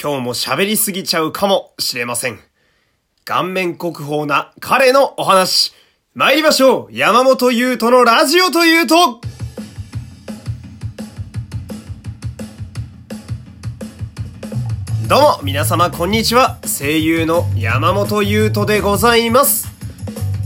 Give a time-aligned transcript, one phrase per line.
[0.00, 2.38] 今日も喋りすぎちゃうかもしれません。
[3.24, 5.72] 顔面国宝な彼のお話。
[6.14, 9.20] 参りましょう山本優斗のラジオというと
[15.08, 16.58] どうも、皆様こんにちは。
[16.64, 19.68] 声優の山本優斗でございます。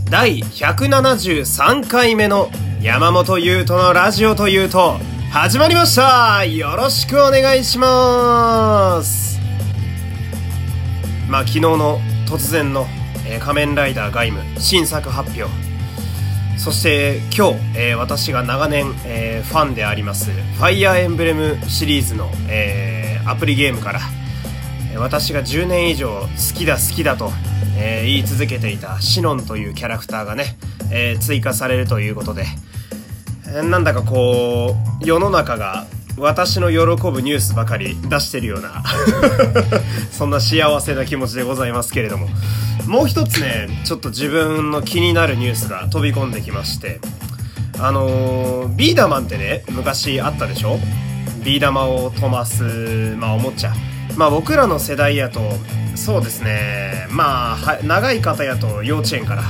[0.09, 2.49] 第173回目の
[2.81, 4.97] 山本優斗のラジオというと、
[5.33, 9.22] 始まりましたよろしくお願いします
[11.33, 12.85] まあ昨日の突然の、
[13.25, 15.51] え仮面ライダーガイム新作発表。
[16.59, 24.01] そして今日、えー私が長年、えーファンでありますファイアーエンブレムシリーズの、えーアプリゲームから
[24.99, 27.31] 私が10年以上好きだ好きだと、
[27.79, 30.55] えー言い続けていたシノンというキャラクターがね、
[30.91, 32.45] えー追加されるということで、
[33.47, 36.75] えなんだかこう世の中が私の喜
[37.11, 38.83] ぶニュースばかり出してるような
[40.11, 42.27] そんな幸せな気持ちでございますけれども。
[42.87, 46.99] もう一つねちょっと自分の気になるニュースが飛び込んできまして。
[47.79, 50.79] あのービーダマンってね昔あったでしょ？
[51.43, 53.73] ビー玉を飛ます、まあ、おもちゃ。
[54.15, 55.41] まあ僕らの世代やと
[55.95, 57.07] そうですね。
[57.09, 59.43] まあは長い方やと幼稚園から。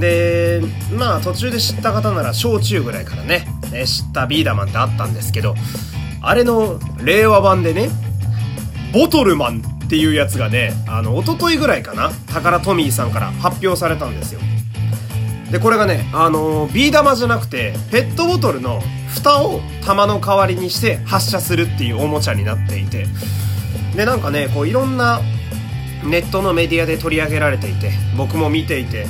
[0.00, 0.60] で
[0.92, 3.46] まあ途中で知った方なら小中ぐらいからね。
[3.80, 5.54] え知ったビーダマンってあったんですけど
[6.20, 7.90] あれの令和版でね
[8.92, 14.40] ボトルマンっていうやつがねあの一昨日ぐらいかな宝トミーさんから発表されたんですよ。
[15.50, 23.06] でこれがねあのビー玉じゃなくてペットボトルの蓋を玉の代わりにして発射するっていうおもちゃになっていて。
[23.96, 25.20] でなんかねこういろんな
[26.04, 29.06] ネットのメディアで取り上げられていて僕も見ていて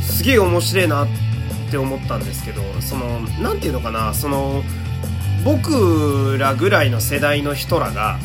[0.00, 1.31] すげえ面白いなって
[1.72, 4.62] って思ったんですけどその何ていうのかなその
[5.42, 8.18] 僕らぐらいの世代の人らが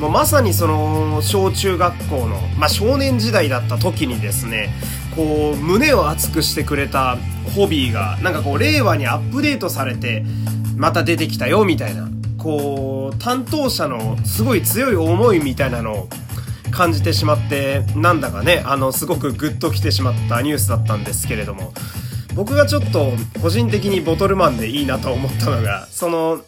[0.00, 4.70] もうまさにその小中学校の、まあ、少年時代だった時にですね
[5.14, 7.18] こう胸を熱くしてくれた
[7.54, 10.24] ホビーがなんかこう令和にアップデートされて
[10.74, 12.08] また出てきたよみたいな
[12.38, 16.08] こう担当者のすごい強い思いみたいなのを
[16.70, 21.74] 感じてしまってなんだかねあのすごくグッときてしまったニュースだったんですけれども
[22.34, 26.40] 僕がちょっと個人的にボトルマンでいいなと思ったのがその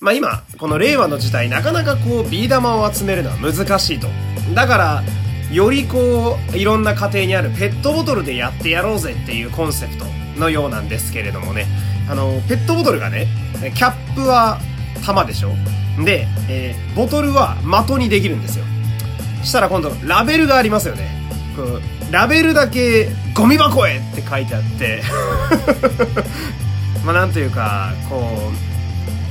[0.00, 4.08] まあ今この令和の時代なかなかこうビー玉を集めるのは難しいと。
[4.54, 5.02] だから
[5.52, 10.04] よりこういろんな家庭にあるペットボトルでやってやろうぜっていうコンセプト
[10.38, 11.66] のようなんですけれどもね。
[12.08, 13.26] あのペットボトルがね
[13.74, 14.58] キャップは
[15.04, 15.50] 玉でしょ。
[16.04, 17.56] で、えーボトルは
[17.86, 18.64] 的にできるんですよ。
[19.42, 21.25] したら今度ラベルがありますよね。
[21.56, 25.02] こうラベルだけゴミ箱へって書いてあって。
[27.04, 28.52] まあなんというかこ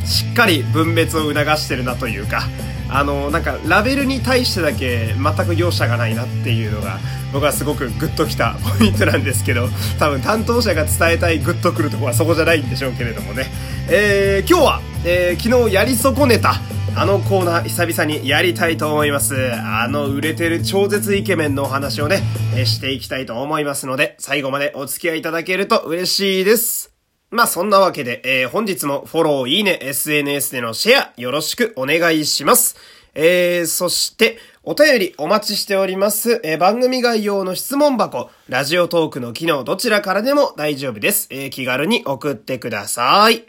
[0.04, 2.48] うしっかり分別を促してるなというか。
[2.88, 7.00] あのなんかラベルに対してだけ全く容赦がないなっていうのが
[7.34, 9.70] 僕はすごくグッときたポイントなんですけど。
[10.00, 13.52] 多分担当者が伝えたいグッとくるとこはそこじゃないんでしょうけれどもね、
[13.90, 16.62] えー今日は、えー昨日やり損ねた
[16.98, 19.36] あのコーナー久々にやりたいと思います。
[19.54, 22.22] あの売れてる超絶イケメンのお話をね、
[22.66, 26.94] していきたいと思いますので、最後までお付き合いいただけると嬉しいです。
[27.32, 32.78] まあそんなわけで、えー本日もフォロー、いいね、SNS でのシェアよろしくお願いします。
[33.14, 36.40] えー、そして、お便りお待ちしております。
[36.46, 41.28] えー番組概要の質問箱、ラジオトークの機能どちらからでも大丈夫です。
[41.30, 43.44] えー気軽に送ってください。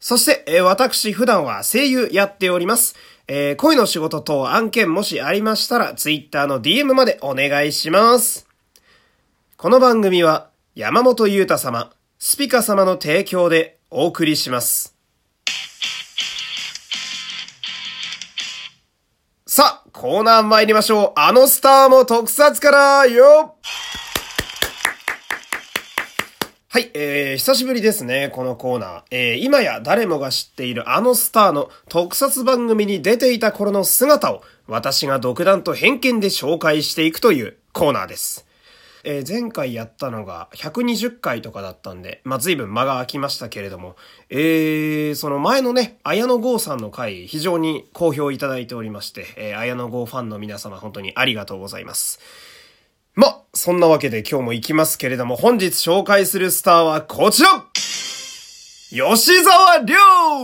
[0.00, 2.96] そして、えー私普段は声優やっております。
[3.28, 8.48] えー恋の仕事等案件もしありましたら、Twitter の DM までお願いします。
[9.58, 14.96] この番組は山本裕太様、スピカ様の提供でお送りします。
[19.46, 21.12] さあ、コーナー参りましょう。
[21.16, 23.56] あのスターも特撮からよ
[26.72, 29.02] はい、えー、久しぶりですね、このコーナー。
[29.10, 38.46] えー、今や誰もが知っているあのスターの特撮番組に出ていた頃の姿を私が独断と偏見で紹介していくというコーナーです。
[39.02, 43.96] えー前回やったのが120回とかだったんで、まあ、随分間が空きましたけれども、
[44.28, 52.20] えー、その前のね、綾野剛さんの回、非常に好評いただいておりまして、えー、綾野剛ファンの皆様本当にありがとうございます。
[53.14, 57.64] ま、そんなわけで今日も行きますけれども、本日紹介するスターはこちら
[58.90, 59.96] 吉沢亮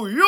[0.08, 0.24] よ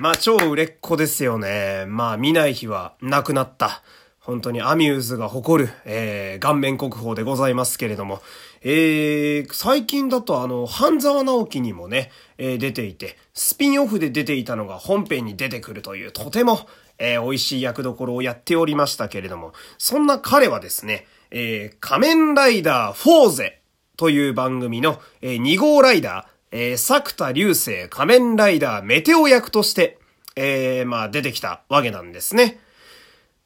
[0.00, 1.84] まあ超売れっ子ですよね。
[1.88, 3.82] まあ見ない日はなくなった。
[4.20, 8.20] 本当にアミューズが誇る、えー、顔面国宝でございますけれども、
[8.62, 16.68] えー、最近だとあの、半沢直樹にもね、えー、出ていて、スピンオフで出ていたのが本編に出てくるという、とても、
[16.98, 23.60] えー、美味しい役どころをやっておりましたけれども、そんな彼はですね、えー、仮面ライダーフォーゼ
[23.96, 29.98] という番組の、えー、2号ライダー、えー、作田流星仮面ライダーメテオ役として、
[30.36, 32.60] えー、まあ出てきたわけなんですね。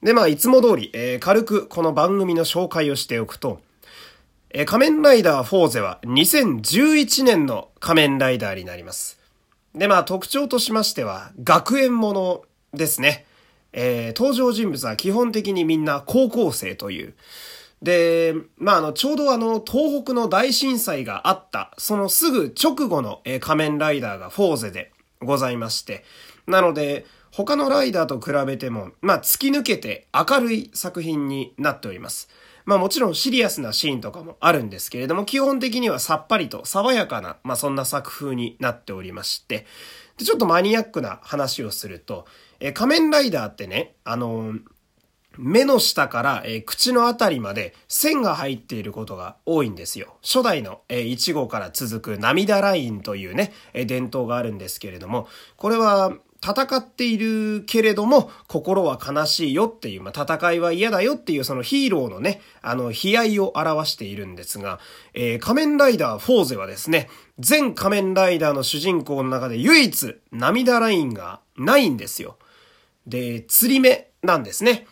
[0.02, 3.60] で、まあいつも通り、えー、軽くこの番組の紹介をしておくと、
[4.52, 9.20] え、仮面ライダーフォーゼは2011年の仮面ライダーになります。
[9.74, 12.42] で、まあ特徴としましては、学園もの
[12.74, 13.26] ですね。
[13.72, 17.14] えー、登場人物は基本的にみんな高校生という。
[17.80, 26.04] で、まあ、あの、ちょうどあの、東北の大震災があった、そのすぐ直後の、えー、仮面ライダーがフォーゼでございまして。
[26.46, 32.28] なので、他のライダーと比べても、まあ、突き抜けて明るい作品になっております。
[32.64, 39.66] まあもちろんシリアスなシーンとかもあるんですけれども、基本的にはさっぱりと爽やかな、まあそんな作風になっておりまして、
[40.18, 42.26] で、ちょっとマニアックな話をすると、
[42.60, 44.60] え仮面ライダーってね、あのー、
[45.38, 50.16] 目の下から、えー、口のあたりまで線が入っていることが多いんですよ。
[50.22, 56.12] 初代の、えー、1号から続く涙ラインというね、えー、伝統があるんですけれども、これは
[56.42, 64.80] 戦っているけれども、心は悲しいよっていう、まあ、戦いは嫌だよっていう、そのヒーローのね、あの、悲哀を表しているんですが、
[65.12, 67.08] えー、仮面ライダーフォーゼはですね、
[67.38, 72.38] 全仮面ライダーの主人公の中で唯一涙ラインがないんですよ。
[73.06, 74.86] で、釣り目なんですね。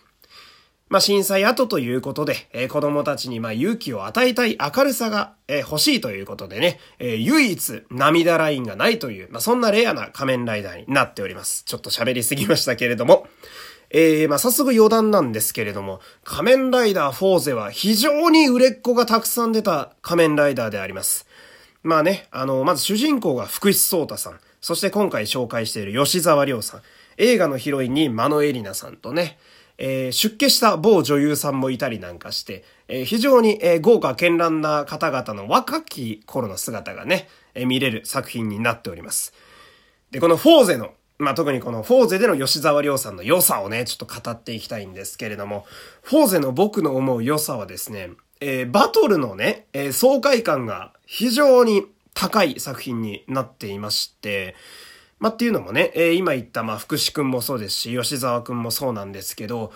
[0.89, 11.65] まあ、震災後ということで、えー、子供たちにま勇気を与えたい明るさが、えー、欲しいということでね、えー、唯一涙ラインがないという、まあ、そんなレアな仮面ライダーになっております。
[11.65, 13.27] ちょっと喋りすぎましたけれども。
[13.91, 21.27] えー、まあ、早速余談なんですけれども、仮面ライダーフォーゼは非常に売れっ子がたくさん出た仮面ライダーであります。
[21.83, 26.83] まあね、あの、まず主人公が福士蒼太さん、そして今回紹介している吉沢亮さん、
[27.17, 29.39] 映画のヒロインにマノエリナさんとね、
[29.79, 39.33] えー、出家した某女優さんもいたりなんかして、えー、非常に、えー、豪華絢爛な方々の若き頃の姿がね、え見れる作品になっております。
[40.11, 45.65] で、このフォーゼの、まあ、特にこのフォーゼでの吉沢亮さんの良さをね、ちょっと語っていきたいんですけれども、
[46.03, 48.11] フォーゼの僕の思う良さはですね、
[48.41, 54.55] えバトルのね、え爽快感が非常に高い作品になっていまして、
[55.19, 59.73] まあ、っていうのもね、えー、今言った、ま、福士くんもそうですし、吉沢くんもそうなんですけど、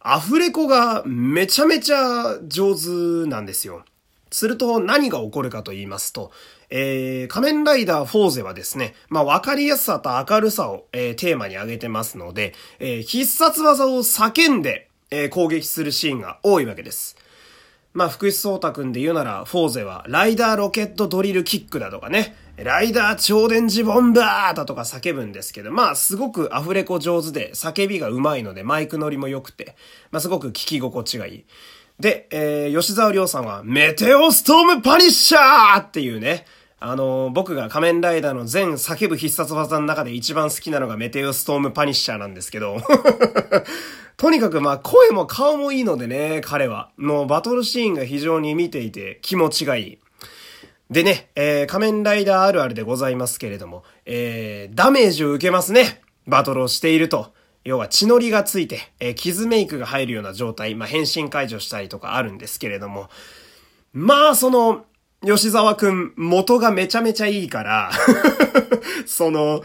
[0.00, 3.84] アフレコがめちゃめちゃ上手なんですよ。
[4.30, 6.32] すると何が起こるかと言いますと、
[6.68, 17.16] えー、仮面ライダーフォーゼはですね、まあ、わかりやすさと明るさを、えー、テーマに挙げてますので、えー、必殺技を叫んで、えー、攻撃するシーンが多いわけです。
[17.94, 29.74] まあ、福士蒼太くんで言うなら、フォーゼは、ライダーロケットドリルキックだとかね、ライダー超電磁ボンバーだとか叫ぶんですけど、まあすごくアフレコ上手で叫びが上手いのでマイク乗りも良くて、
[30.12, 31.44] まあすごく聞き心地がいい。
[31.98, 36.46] で、えー、吉沢亮さんはメテオストームパニッシャーっていうね、
[36.78, 42.76] あのー、僕が仮面ライダーの全叫ぶ必殺技の中で一番好きなのがメテオストームパニッシャーなんですけど、
[44.16, 46.90] とにかくまあ声も顔もいいのでね、彼は。
[46.96, 49.98] もうバトルシーンが非常に見ていて気持ちがいい。
[50.90, 56.00] でね、えー、仮面ライダーあるあるでございますけれども、えー、ダメージを受けますね。
[56.26, 57.32] バトルをしていると。
[57.64, 63.08] 要は血のりがついて、えー、傷メイクが入るような状態、まあ、変身解除したりとかあるんですけれども、
[63.94, 64.84] まあ、その、
[65.24, 67.90] 吉沢くん、元がめちゃめちゃいいから
[69.06, 69.64] その、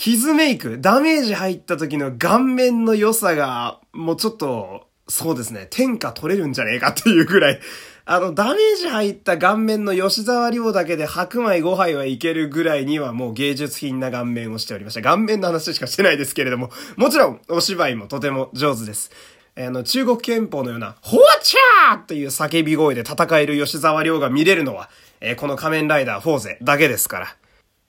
[0.00, 7.60] 傷メイク、ダメージ入った時の顔面の良さが、もうちょっと、そうですね、天下取れるんじゃねえかっていうぐらい、
[8.06, 15.02] あの、ダメージ入った顔面の吉沢亮だけで白米5杯はいけるぐらいにはもう芸術品な顔面をしておりました。
[15.02, 19.10] 顔面の話しかしてないですけれども、もちろんお芝居もとても上手です。
[19.54, 24.88] あの、中国憲法のような、ホワチャーっていう叫び声で戦える吉沢亮が見れるのは、
[25.20, 27.36] えー、この仮面ライダーフォーゼだけですから。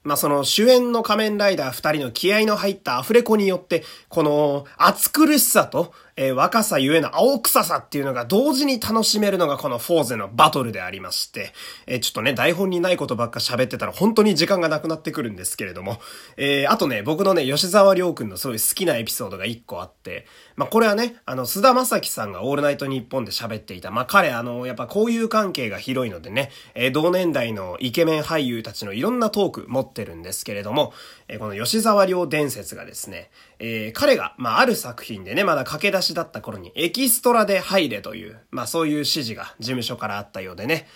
[0.04, 11.52] まあ、その主演の仮面ライダー二人の気合の入ったアフレコによって、この暑苦しさと、えー、若さゆえの青臭さっていうのが同時に楽しめるのがこのフォーゼのバトルでありまして、
[11.86, 16.00] えー、ちょっとね、台本にないことばっか喋ってたら本当に時間がなくなってくるんですけれども、
[16.36, 20.26] えー、あとね、僕のね、吉沢亮君のすごい好きなエピソードが一個あって、
[20.56, 30.92] まあ、これはね、あの、菅田正樹さんがオールナイトニッポンで喋っていた、まあ、彼あの、やっぱ交友関係が広いのでね、えー、同年代のイケメン俳優たちのいろんなトーク持ってるんですけれども、
[31.28, 40.86] えー、この吉沢亮伝説がですね、えー、彼が、まあ、ある作品でね、まだ駆け出出しだった頃にエキストラで入れという、まあ、そういう指示が事務所からあったようでね、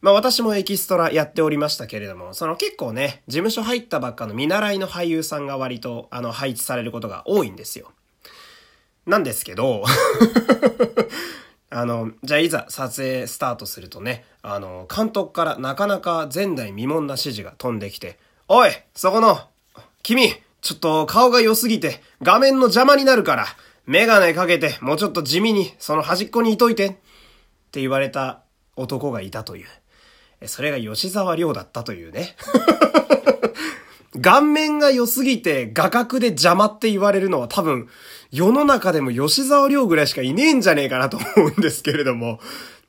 [0.00, 7.92] まあ私もエキストラやっておりましたけれども、その結構ね、事務所入ったばっかの見習いの俳優さんが割と、あの、配置されることが多いんですよ。
[9.06, 9.84] なんですけど、
[11.72, 19.38] あの、じゃあいざ撮影スタートするとね、あの、監督からなかなか前代未聞な指示が飛んできて、おいそこの
[20.02, 23.46] 君ちょっと顔が良すぎて画面の邪魔になるから、
[23.90, 26.90] メガネかけてもうちょっと地味にその端っこにいといてっ
[27.72, 28.44] て言われた
[28.76, 30.46] 男がいたという。
[30.46, 32.36] それが吉沢亮だったというね。
[34.22, 37.88] 顔面が良すぎて画角で邪魔って言われるのは多分
[38.30, 42.38] 世の中でも吉沢亮ぐらいしかいねえんじゃねえかなと思うんですけれども、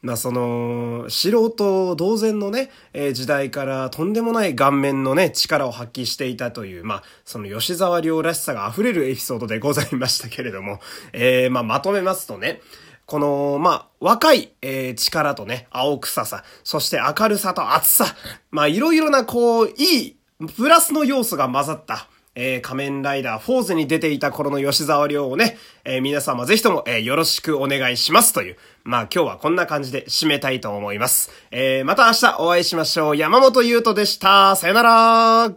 [0.02, 10.80] まあその、素人同然のね、えー、時代からとんでもない顔面のね、力を発揮していたという、まあその吉沢亮らしさが溢れるエピソードでございましたけれども、
[11.14, 12.62] えー、まあまとめますとね、
[13.06, 18.06] この、まあ、若い、えー、力とね、青臭さ、そして明るさと熱さ、
[18.52, 20.18] まあ、いろいろな、こう、いい、
[20.56, 31.30] プラスの要素が混ざった、えー、仮面ライダーフォーズに出ていた頃の吉沢亮をね、えー、皆様ぜひとも、えー、よろしくお願いしますという、まあ今日はこんな感じで締めたいと思います。
[31.52, 33.18] えー、また明日お会いしましょう。
[33.18, 34.56] 山本優斗でした。
[34.56, 35.52] さよなら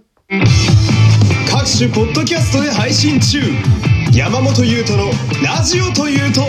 [1.51, 3.39] 各種ポッドキャストで配信中
[4.13, 5.11] 山本優斗の
[5.45, 6.43] ラジオというと